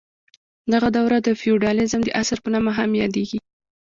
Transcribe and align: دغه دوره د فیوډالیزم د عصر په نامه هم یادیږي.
دغه 0.73 0.87
دوره 0.97 1.17
د 1.21 1.27
فیوډالیزم 1.41 2.01
د 2.03 2.09
عصر 2.19 2.37
په 2.43 2.49
نامه 2.53 2.71
هم 2.79 2.91
یادیږي. 3.01 3.39